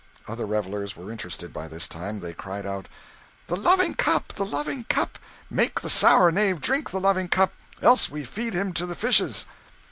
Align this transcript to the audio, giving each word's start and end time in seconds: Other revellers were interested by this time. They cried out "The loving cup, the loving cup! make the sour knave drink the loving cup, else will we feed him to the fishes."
Other 0.27 0.47
revellers 0.47 0.97
were 0.97 1.11
interested 1.11 1.53
by 1.53 1.67
this 1.67 1.87
time. 1.87 2.21
They 2.21 2.33
cried 2.33 2.65
out 2.65 2.89
"The 3.45 3.55
loving 3.55 3.93
cup, 3.93 4.29
the 4.29 4.43
loving 4.43 4.85
cup! 4.85 5.19
make 5.47 5.81
the 5.81 5.91
sour 5.91 6.31
knave 6.31 6.59
drink 6.59 6.89
the 6.89 6.99
loving 6.99 7.27
cup, 7.27 7.53
else 7.83 8.09
will 8.09 8.15
we 8.21 8.25
feed 8.25 8.55
him 8.55 8.73
to 8.73 8.87
the 8.87 8.95
fishes." 8.95 9.45